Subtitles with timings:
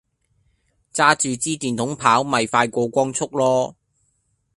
[0.91, 3.75] 揸著枝電筒跑咪快過光速囉